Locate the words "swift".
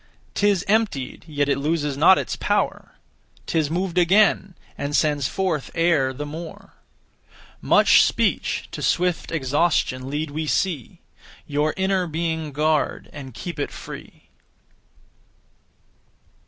8.81-9.31